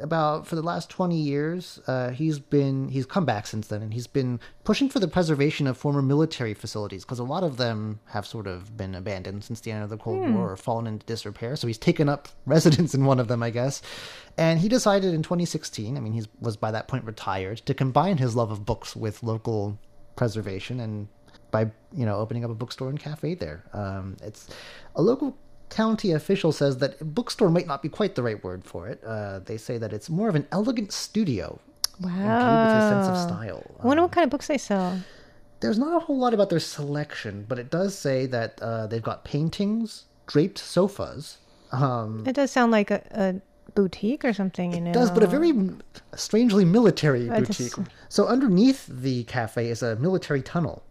[0.00, 3.92] About for the last 20 years, uh, he's been he's come back since then, and
[3.92, 8.00] he's been pushing for the preservation of former military facilities because a lot of them
[8.06, 11.06] have sort of been abandoned since the end of the Cold War or fallen into
[11.06, 11.56] disrepair.
[11.56, 13.82] So he's taken up residence in one of them, I guess.
[14.38, 18.18] And he decided in 2016, I mean, he was by that point retired, to combine
[18.18, 19.78] his love of books with local
[20.16, 21.08] preservation and
[21.50, 23.64] by you know opening up a bookstore and cafe there.
[23.72, 24.48] Um, it's
[24.96, 25.36] a local
[25.70, 29.02] county official says that bookstore might not be quite the right word for it.
[29.04, 31.58] Uh, they say that it's more of an elegant studio.
[32.02, 33.26] Imbued with his sense of Wow.
[33.26, 33.70] style.
[33.82, 34.98] I wonder what kind of books they sell.
[35.60, 39.02] There's not a whole lot about their selection, but it does say that uh, they've
[39.02, 41.36] got paintings, draped sofas.
[41.72, 44.90] Um, It does sound like a, a boutique or something, you know.
[44.90, 45.52] it does, but a very
[46.16, 47.76] strangely military I boutique.
[47.76, 47.78] just-
[48.08, 50.82] So underneath the cafe is a military tunnel,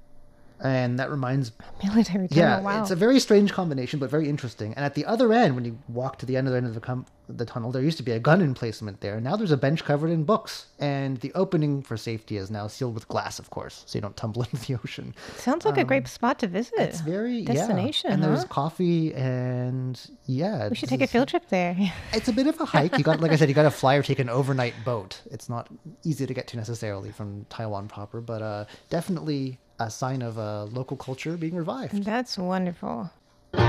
[0.62, 1.52] and that reminds
[1.84, 2.28] military.
[2.28, 2.44] Tunnel.
[2.44, 2.82] Yeah, wow.
[2.82, 4.74] it's a very strange combination, but very interesting.
[4.74, 6.74] And at the other end, when you walk to the end of the end of
[6.74, 9.20] the, com- the tunnel, there used to be a gun emplacement there.
[9.22, 12.94] Now there's a bench covered in books, and the opening for safety is now sealed
[12.96, 15.14] with glass, of course, so you don't tumble into the ocean.
[15.38, 16.78] Sounds like a great spot to visit.
[16.80, 18.10] um, It's very destination.
[18.10, 18.14] yeah.
[18.16, 18.30] and huh?
[18.30, 21.76] there's coffee, and yeah, we should take a field trip there.
[22.14, 22.98] It's a bit of a hike.
[22.98, 25.22] You got, like I said, you got to fly or take an overnight boat.
[25.32, 25.70] It's not
[26.04, 30.66] easy to get to necessarily from Taiwan proper, but uh, definitely a sign of uh,
[30.66, 32.04] local culture being revived.
[32.04, 33.10] That's wonderful.
[33.54, 33.64] Okay,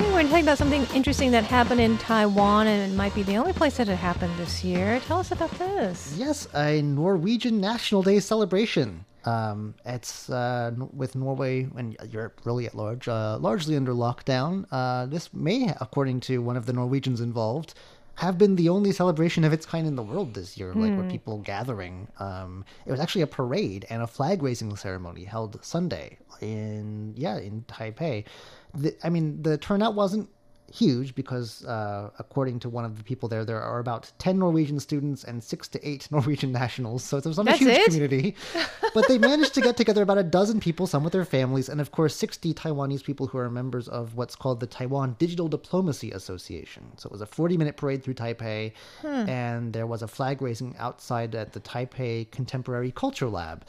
[0.00, 3.22] we're going to talk about something interesting that happened in Taiwan, and it might be
[3.22, 5.00] the only place that it happened this year.
[5.06, 6.14] Tell us about this.
[6.16, 9.04] Yes, a Norwegian National Day celebration.
[9.24, 14.64] Um, it's uh, with Norway and Europe really at large, uh, largely under lockdown.
[14.70, 17.74] Uh, this may, according to one of the Norwegians involved,
[18.20, 21.08] have been the only celebration of its kind in the world this year, like where
[21.08, 22.06] people gathering.
[22.18, 27.38] Um, it was actually a parade and a flag raising ceremony held Sunday in yeah
[27.38, 28.26] in Taipei.
[28.74, 30.28] The, I mean, the turnout wasn't
[30.72, 34.78] huge because, uh, according to one of the people there, there are about 10 Norwegian
[34.80, 37.02] students and six to eight Norwegian nationals.
[37.04, 37.84] So it's not a That's huge it?
[37.86, 38.34] community.
[38.94, 41.80] but they managed to get together about a dozen people, some with their families, and
[41.80, 46.10] of course, 60 Taiwanese people who are members of what's called the Taiwan Digital Diplomacy
[46.12, 46.84] Association.
[46.96, 48.72] So it was a 40 minute parade through Taipei,
[49.04, 53.64] and there was a flag raising outside at the Taipei Contemporary Culture Lab.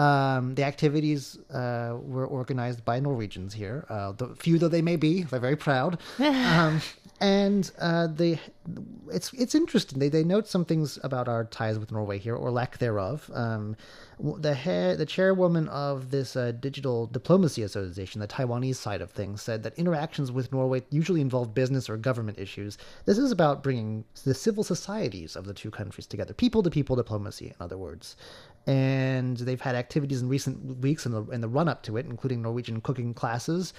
[0.00, 4.96] Um, the activities uh, were organized by Norwegians here, uh, the few though they may
[4.96, 5.24] be.
[5.24, 6.80] They're very proud, um,
[7.20, 8.40] and uh, they
[9.12, 9.98] it's it's interesting.
[9.98, 13.30] They they note some things about our ties with Norway here, or lack thereof.
[13.34, 13.76] Um,
[14.38, 19.42] the head, the chairwoman of this uh, digital diplomacy association, the Taiwanese side of things,
[19.42, 22.78] said that interactions with Norway usually involve business or government issues.
[23.04, 26.96] This is about bringing the civil societies of the two countries together, people to people
[26.96, 28.16] diplomacy, in other words
[28.66, 32.06] and they've had activities in recent weeks in the, in the run up to it,
[32.06, 33.72] including Norwegian cooking classes,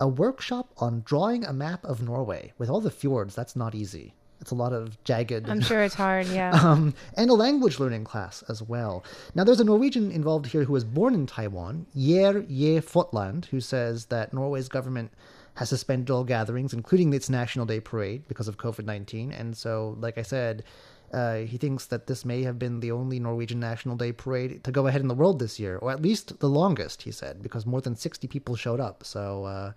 [0.00, 2.52] a workshop on drawing a map of Norway.
[2.58, 4.14] With all the fjords, that's not easy.
[4.40, 5.48] It's a lot of jagged.
[5.48, 6.50] I'm sure it's hard, yeah.
[6.64, 9.04] Um, and a language learning class as well.
[9.34, 13.60] Now, there's a Norwegian involved here who was born in Taiwan, Yer Ye Fotland, who
[13.60, 15.12] says that Norway's government
[15.54, 19.32] has suspended all gatherings, including its National Day parade, because of COVID 19.
[19.32, 20.64] And so, like I said,
[21.12, 24.70] uh, he thinks that this may have been the only Norwegian National Day parade to
[24.70, 27.66] go ahead in the world this year, or at least the longest, he said, because
[27.66, 29.04] more than 60 people showed up.
[29.04, 29.72] So, uh,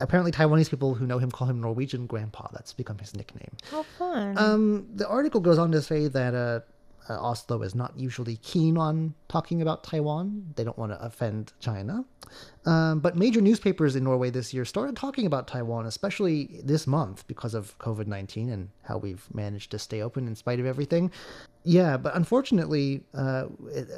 [0.00, 2.48] apparently, Taiwanese people who know him call him Norwegian Grandpa.
[2.52, 3.56] That's become his nickname.
[3.70, 4.36] How fun.
[4.36, 6.60] Um, the article goes on to say that uh, uh,
[7.14, 10.52] Oslo is not usually keen on talking about Taiwan.
[10.56, 12.04] They don't want to offend China.
[12.66, 17.26] Um, but major newspapers in Norway this year started talking about Taiwan, especially this month
[17.26, 21.10] because of COVID 19 and how we've managed to stay open in spite of everything.
[21.64, 23.46] Yeah, but unfortunately, uh,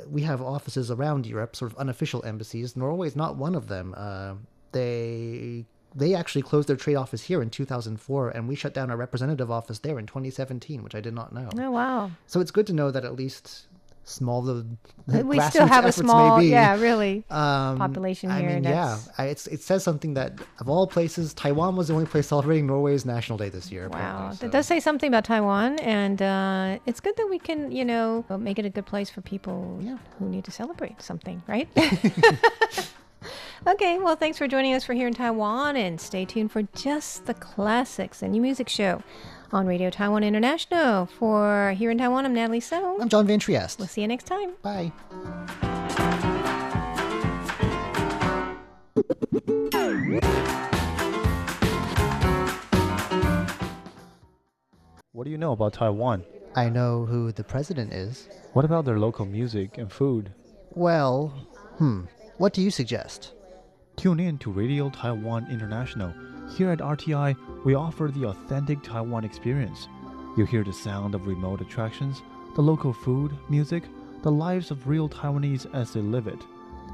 [0.08, 2.76] we have offices around Europe, sort of unofficial embassies.
[2.76, 3.94] Norway is not one of them.
[3.96, 4.34] Uh,
[4.72, 8.96] they they actually closed their trade office here in 2004, and we shut down our
[8.96, 11.48] representative office there in 2017, which I did not know.
[11.58, 12.10] oh, wow.
[12.26, 13.66] So it's good to know that at least
[14.04, 14.66] small the,
[15.06, 17.22] the We still have a small, be, yeah, really.
[17.30, 21.76] um, population I mean, yeah, I, it's, it says something that of all places, Taiwan
[21.76, 23.88] was the only place celebrating Norway's National Day this year.
[23.88, 24.46] Wow, so.
[24.46, 28.24] that does say something about Taiwan, and uh, it's good that we can, you know,
[28.38, 29.98] make it a good place for people Yeah.
[30.18, 31.68] who need to celebrate something, right?
[33.66, 37.26] okay, well, thanks for joining us for here in Taiwan, and stay tuned for just
[37.26, 39.02] the classics, and new music show
[39.52, 41.06] on Radio Taiwan International.
[41.06, 43.00] For here in Taiwan, I'm Natalie So.
[43.00, 43.78] I'm John Van Trieste.
[43.78, 44.52] We'll see you next time.
[44.62, 44.92] Bye.
[55.12, 56.24] What do you know about Taiwan?
[56.56, 58.28] I know who the president is.
[58.54, 60.32] What about their local music and food?
[60.70, 61.28] Well,
[61.76, 62.04] hmm,
[62.38, 63.32] what do you suggest?
[64.00, 66.14] Tune in to Radio Taiwan International.
[66.56, 67.36] Here at RTI,
[67.66, 69.88] we offer the authentic Taiwan experience.
[70.38, 72.22] You hear the sound of remote attractions,
[72.54, 73.84] the local food, music,
[74.22, 76.42] the lives of real Taiwanese as they live it.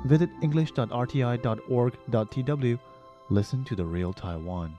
[0.05, 2.79] Visit english.rti.org.tw.
[3.29, 4.77] Listen to the real Taiwan.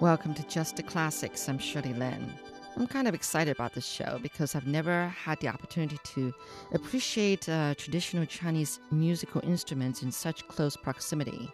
[0.00, 1.48] Welcome to Just the Classics.
[1.48, 2.32] I'm Shirley Lin.
[2.76, 6.32] I'm kind of excited about this show because I've never had the opportunity to
[6.70, 11.50] appreciate uh, traditional Chinese musical instruments in such close proximity.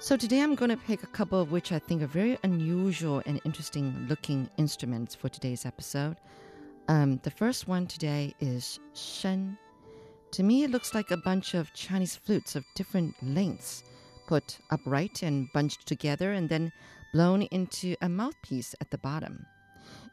[0.00, 3.22] So today I'm going to pick a couple of which I think are very unusual
[3.26, 6.16] and interesting looking instruments for today's episode.
[6.88, 9.58] Um, the first one today is sheng.
[10.30, 13.84] To me, it looks like a bunch of Chinese flutes of different lengths
[14.28, 16.70] put upright and bunched together and then
[17.13, 19.45] blown into a mouthpiece at the bottom.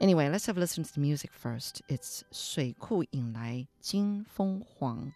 [0.01, 1.83] Anyway, let's have a listen to the music first.
[1.89, 5.13] It's 水库引来金凤凰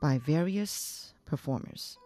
[0.00, 1.96] by various performers.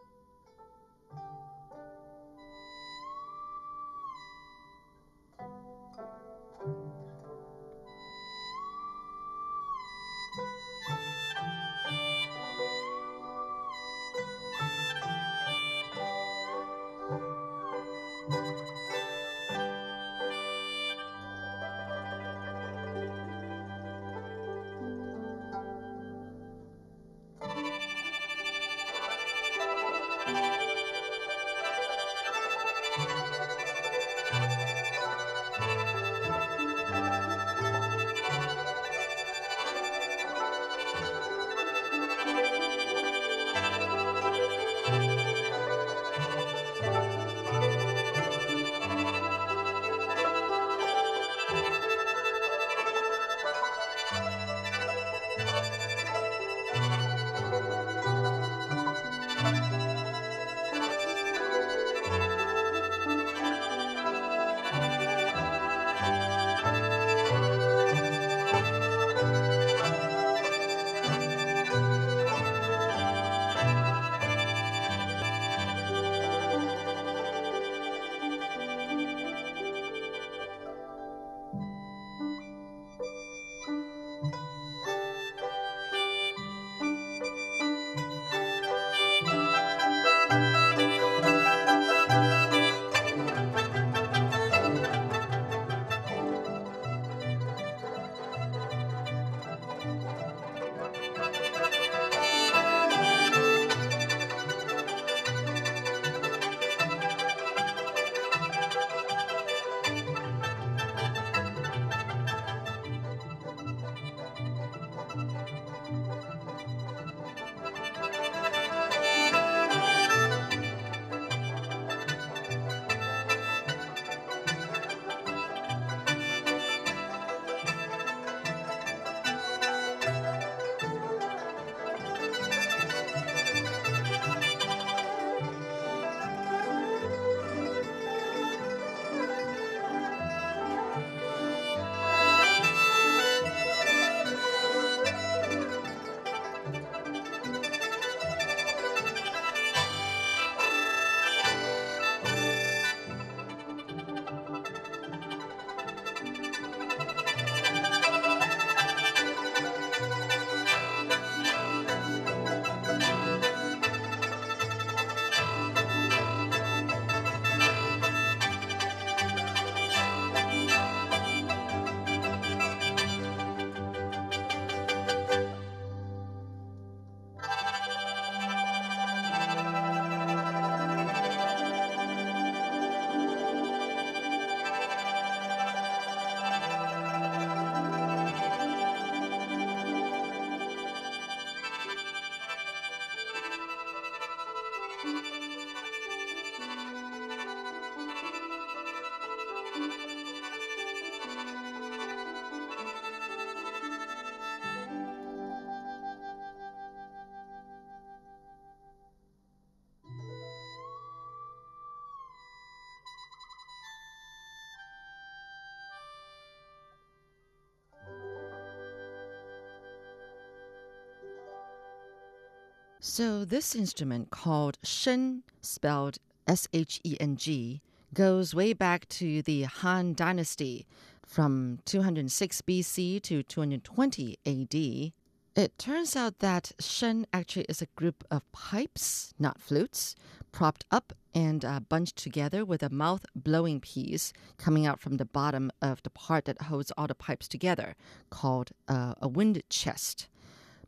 [222.99, 227.81] So, this instrument called sheng, spelled S H E N G,
[228.13, 230.87] goes way back to the Han Dynasty
[231.23, 235.13] from 206 BC to 220 AD.
[235.55, 240.15] It turns out that sheng actually is a group of pipes, not flutes,
[240.51, 245.25] propped up and uh, bunched together with a mouth blowing piece coming out from the
[245.25, 247.95] bottom of the part that holds all the pipes together,
[248.31, 250.27] called uh, a wind chest.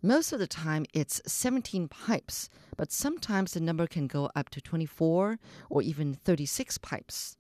[0.02, 4.62] Most of the time, it's 17 pipes, but sometimes the number can go up to
[4.62, 5.38] 24
[5.70, 7.36] or even 36 pipes.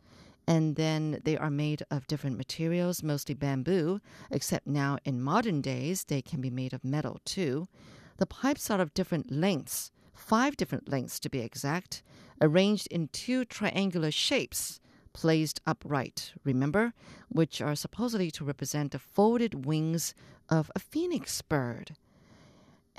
[0.45, 6.03] And then they are made of different materials, mostly bamboo, except now in modern days,
[6.03, 7.69] they can be made of metal too.
[8.17, 12.03] The pipes are of different lengths, five different lengths to be exact,
[12.41, 14.81] arranged in two triangular shapes
[15.13, 16.93] placed upright, remember,
[17.29, 20.13] which are supposedly to represent the folded wings
[20.49, 21.95] of a phoenix bird.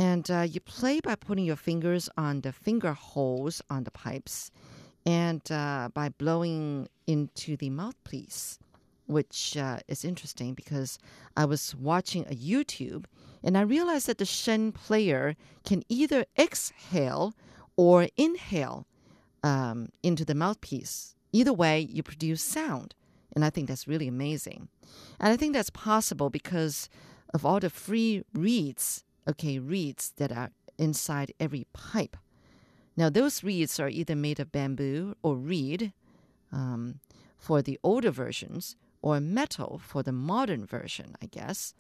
[0.01, 4.51] And uh, you play by putting your fingers on the finger holes on the pipes
[5.05, 8.59] and uh, by blowing into the mouthpiece,
[9.05, 10.99] which uh, is interesting because
[11.37, 13.05] I was watching a YouTube
[13.43, 15.37] and I realized that the Sheng player
[15.67, 17.35] can either exhale
[17.77, 18.87] or inhale
[19.43, 21.15] um, into the mouthpiece.
[21.31, 22.95] Either way, you produce sound.
[23.37, 24.69] And I think that's really amazing.
[25.21, 26.89] And I think that's possible because
[27.35, 32.17] of all the free reeds okay, reeds that are inside every pipe.
[32.97, 35.93] Now, those reeds are either made of bamboo or reed
[36.53, 37.01] um,
[37.37, 41.75] for the older versions, or metal for the modern version, I guess.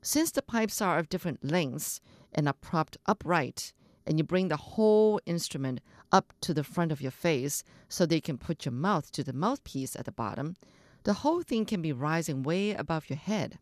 [0.00, 2.00] Since the pipes are of different lengths
[2.32, 3.72] and are propped upright,
[4.06, 5.80] and you bring the whole instrument
[6.12, 9.32] up to the front of your face so they can put your mouth to the
[9.32, 10.56] mouthpiece at the bottom,
[11.02, 13.58] the whole thing can be rising way above your head.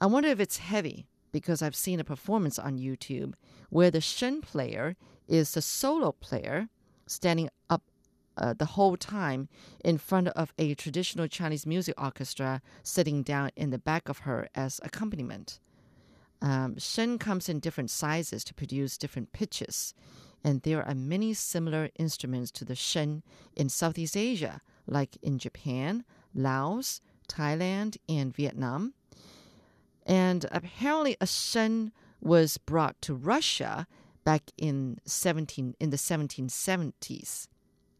[0.00, 3.34] I wonder if it's heavy because I've seen a performance on YouTube
[3.70, 6.68] where the Sheng player is the solo player
[7.06, 7.82] standing up
[8.36, 9.48] uh, the whole time
[9.84, 14.48] in front of a traditional Chinese music orchestra sitting down in the back of her
[14.54, 15.60] as accompaniment.
[16.40, 19.94] Um, Sheng comes in different sizes to produce different pitches,
[20.42, 23.22] and there are many similar instruments to the sheng
[23.54, 28.94] in Southeast Asia, like in Japan, Laos, Thailand, and Vietnam.
[30.06, 33.86] And apparently, a Sheng was brought to Russia
[34.24, 37.48] back in 17 in the 1770s.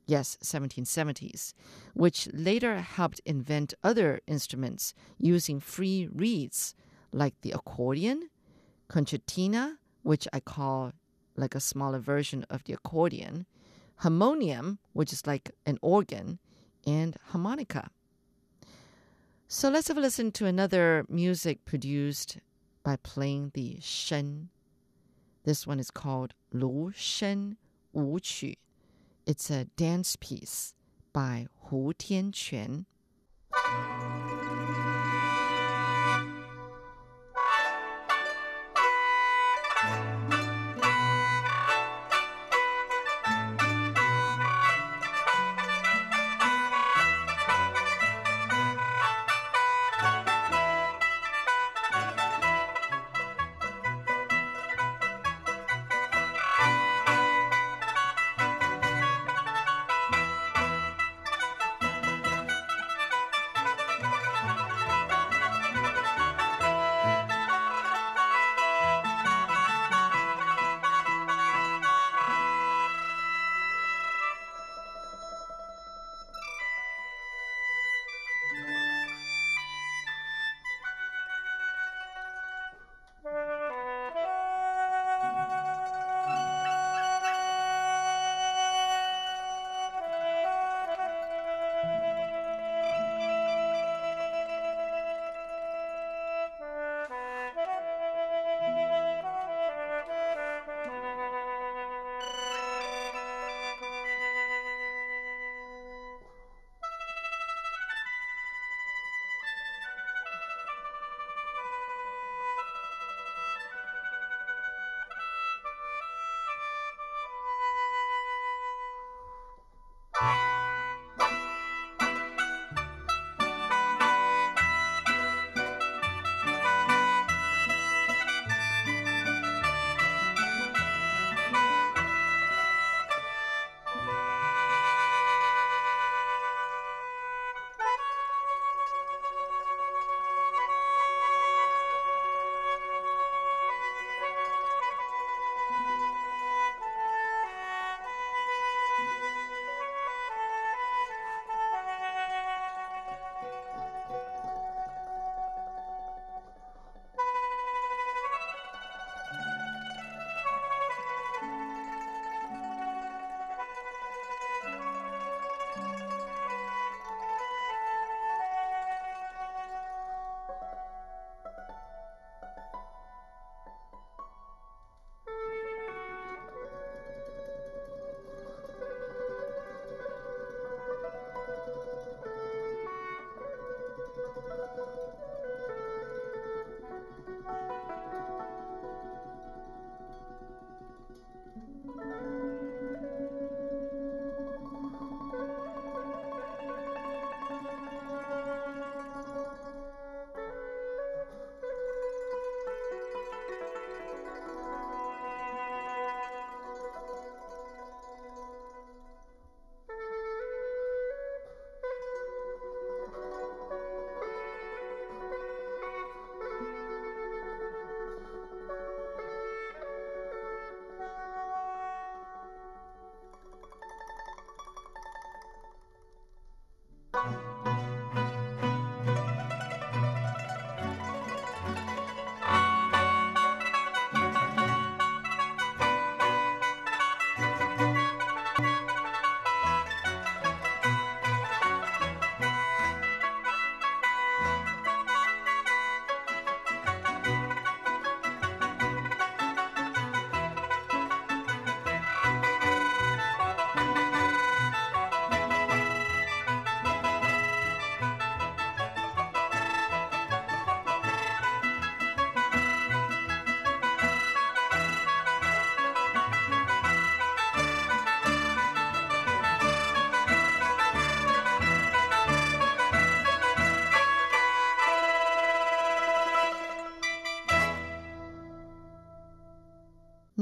[0.06, 1.54] Yes, 1770s,
[1.94, 6.74] which later helped invent other instruments using free reeds
[7.12, 8.28] like the accordion,
[8.88, 10.92] concertina, which I call
[11.36, 13.46] like a smaller version of the accordion,
[13.96, 16.40] harmonium, which is like an organ,
[16.84, 17.90] and harmonica.
[19.54, 22.38] So let's have a listen to another music produced
[22.82, 24.48] by playing the sheng.
[25.44, 27.58] This one is called Lu Sheng
[27.92, 28.54] Wu Qu.
[29.26, 30.72] It's a dance piece
[31.12, 32.86] by Hu Tianquan.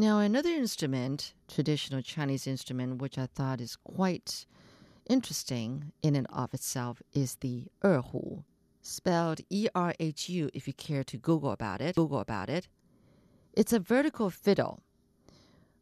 [0.01, 4.47] Now, another instrument, traditional Chinese instrument, which I thought is quite
[5.11, 8.45] interesting in and of itself, is the erhu,
[8.81, 10.51] spelled E-R-H-U.
[10.55, 12.67] If you care to Google about it, Google about it.
[13.53, 14.81] It's a vertical fiddle.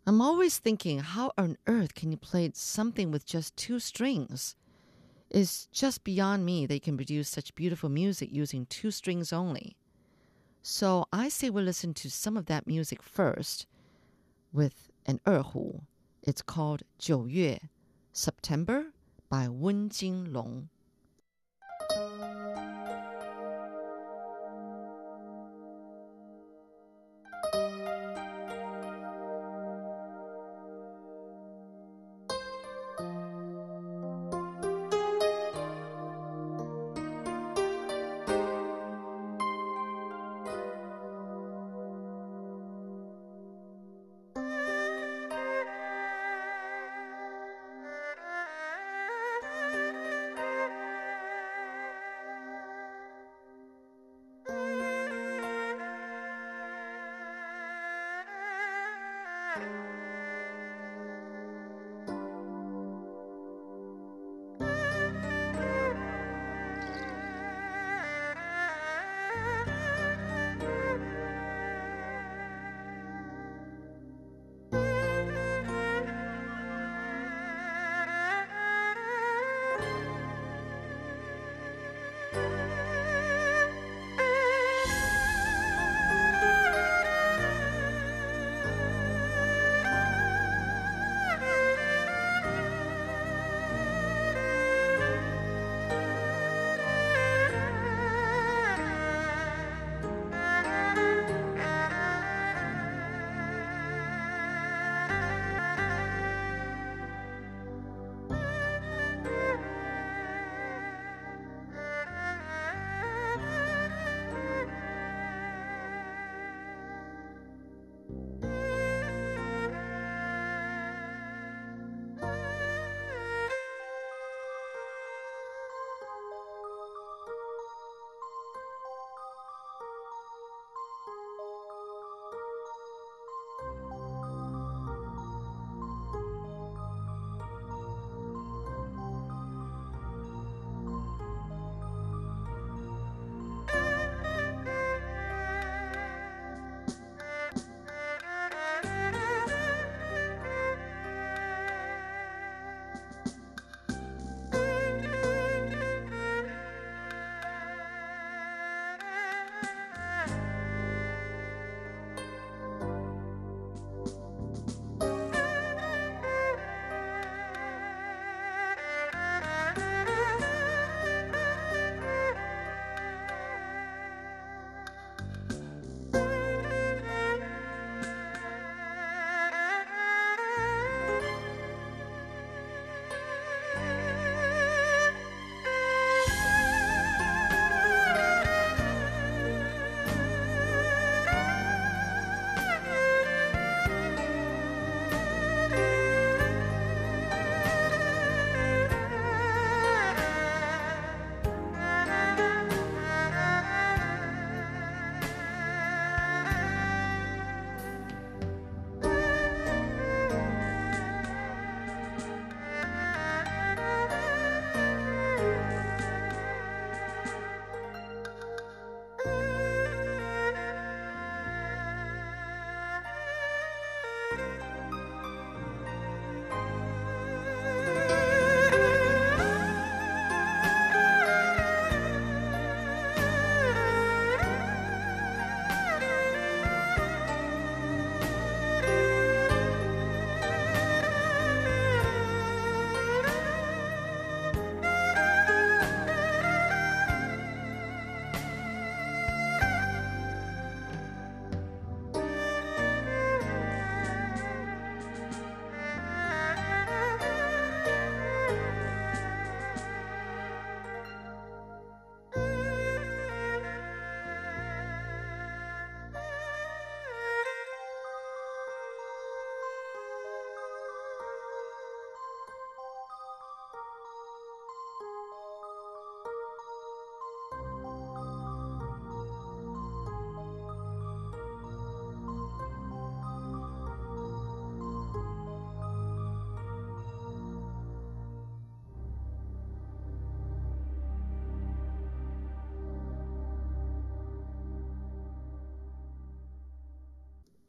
[0.05, 4.57] I'm always thinking, how on earth can you play something with just two strings?
[5.31, 9.77] It's just beyond me they can produce such beautiful music using two strings only.
[10.61, 13.69] So I say we listen to some of that music first
[14.53, 15.83] with an erhu.
[16.23, 17.61] It's called 九月,
[18.13, 18.93] September
[19.29, 20.69] by Wen Jinglong.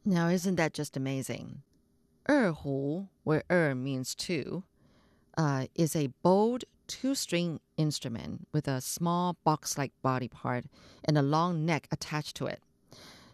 [0.09, 1.61] Now, isn't that just amazing?
[2.27, 4.63] Erhu, where er means two,
[5.37, 10.65] uh, is a bowed two string instrument with a small box like body part
[11.05, 12.63] and a long neck attached to it.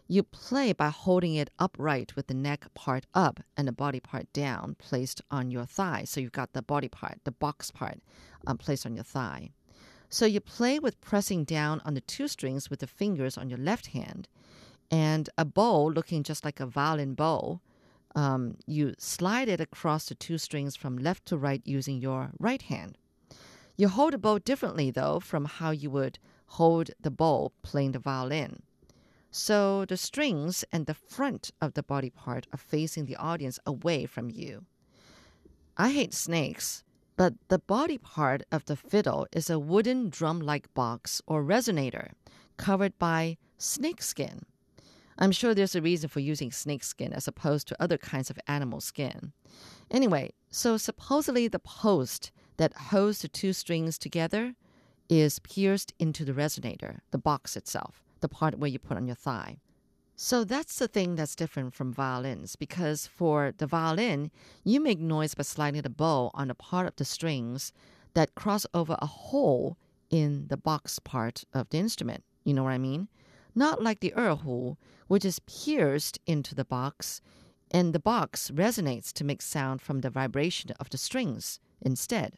[0.06, 4.30] You play by holding it upright with the neck part up and the body part
[4.34, 6.04] down, placed on your thigh.
[6.04, 8.00] So you've got the body part, the box part,
[8.46, 9.48] um, placed on your thigh.
[10.10, 13.58] So you play with pressing down on the two strings with the fingers on your
[13.58, 14.28] left hand,
[14.90, 17.60] and a bow looking just like a violin bow.
[18.14, 22.62] Um, you slide it across the two strings from left to right using your right
[22.62, 22.96] hand.
[23.76, 27.98] You hold the bow differently, though, from how you would hold the bow playing the
[27.98, 28.62] violin.
[29.30, 34.06] So the strings and the front of the body part are facing the audience away
[34.06, 34.64] from you.
[35.76, 36.84] I hate snakes,
[37.16, 42.12] but the body part of the fiddle is a wooden drum like box or resonator
[42.56, 44.46] covered by snakeskin.
[45.18, 48.38] I'm sure there's a reason for using snake skin as opposed to other kinds of
[48.46, 49.32] animal skin.
[49.90, 54.54] Anyway, so supposedly the post that holds the two strings together
[55.08, 59.16] is pierced into the resonator, the box itself the part where you put on your
[59.16, 59.58] thigh.
[60.16, 64.30] So that's the thing that's different from violins because for the violin,
[64.64, 67.72] you make noise by sliding the bow on a part of the strings
[68.14, 69.76] that cross over a hole
[70.08, 72.24] in the box part of the instrument.
[72.44, 73.08] You know what I mean?
[73.58, 74.76] Not like the erhu,
[75.08, 77.22] which is pierced into the box,
[77.70, 82.34] and the box resonates to make sound from the vibration of the strings instead.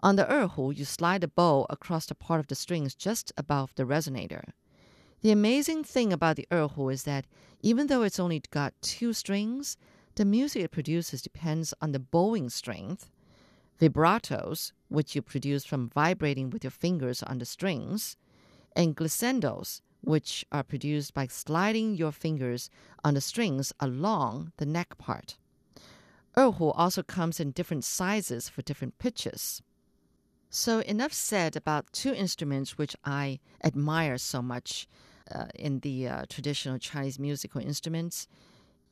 [0.00, 3.74] On the erhu, you slide the bow across the part of the strings just above
[3.76, 4.52] the resonator.
[5.22, 7.24] The amazing thing about the erhu is that
[7.62, 9.78] even though it's only got two strings,
[10.16, 13.10] the music it produces depends on the bowing strength,
[13.80, 18.18] vibratos, which you produce from vibrating with your fingers on the strings,
[18.76, 22.69] and glissandos, which are produced by sliding your fingers
[23.03, 25.37] on the strings along the neck part.
[26.35, 29.61] Erhu also comes in different sizes for different pitches.
[30.49, 34.87] So, enough said about two instruments which I admire so much
[35.33, 38.27] uh, in the uh, traditional Chinese musical instruments.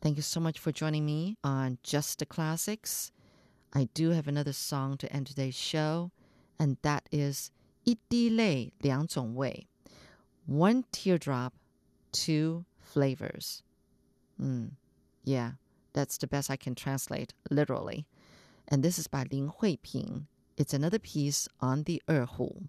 [0.01, 3.11] Thank you so much for joining me on Just the Classics.
[3.73, 6.11] I do have another song to end today's show,
[6.57, 7.51] and that is
[7.83, 9.67] 一滴泪两种味
[10.46, 11.54] One teardrop,
[12.12, 13.62] two flavors.
[14.40, 14.72] Mm,
[15.24, 15.52] yeah,
[15.92, 18.06] that's the best I can translate literally.
[18.68, 20.26] And this is by Lin Huiping.
[20.56, 22.68] It's another piece on the erhu.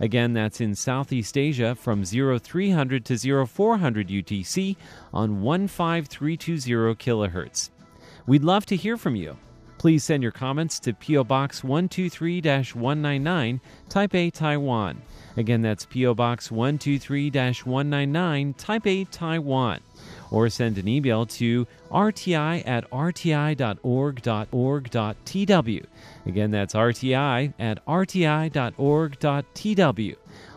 [0.00, 4.76] Again, that's in Southeast Asia from 0300 to 0400 UTC
[5.12, 7.70] on 15320 kHz.
[8.26, 9.36] We'd love to hear from you.
[9.78, 15.02] Please send your comments to PO Box 123 199, Taipei, Taiwan.
[15.36, 19.80] Again, that's PO Box 123 199, Taipei, Taiwan.
[20.30, 23.86] Or send an email to rti at rti.org.org.tw.
[26.26, 28.56] Again, that's rti at rti.org.tw.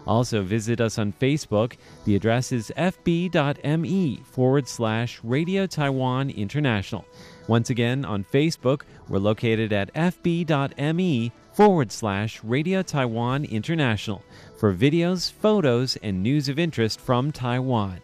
[0.08, 1.74] Also, visit us on Facebook.
[2.06, 7.06] The address is fb.me forward slash Radio Taiwan International.
[7.48, 14.24] Once again, on Facebook, we're located at fb.me forward slash Radio Taiwan International
[14.58, 18.02] for videos, photos, and news of interest from Taiwan.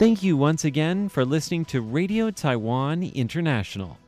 [0.00, 3.99] Thank you once again for listening to Radio Taiwan International.